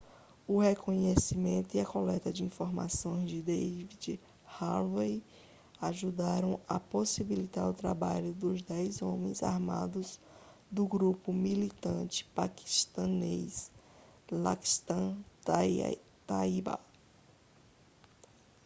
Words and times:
o 0.47 0.57
reconhecimento 0.57 1.77
e 1.77 1.79
a 1.79 1.85
coleta 1.85 2.33
de 2.33 2.43
informações 2.43 3.29
de 3.29 3.39
david 3.39 4.19
headley 4.59 5.23
ajudaram 5.79 6.59
a 6.67 6.79
possibilitar 6.79 7.69
o 7.69 7.73
trabalho 7.75 8.33
dos 8.33 8.63
10 8.63 9.03
homens 9.03 9.43
armados 9.43 10.19
do 10.71 10.87
grupo 10.87 11.31
militante 11.31 12.25
paquistanês 12.33 13.69
laskhar-e-taiba 14.31 16.79